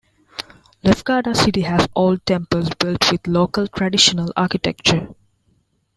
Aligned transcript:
Lefkada 0.83 1.35
City 1.35 1.61
has 1.61 1.87
old 1.95 2.25
temples 2.25 2.69
built 2.79 3.11
with 3.11 3.27
local 3.27 3.67
traditional 3.67 4.33
architecture. 4.35 5.07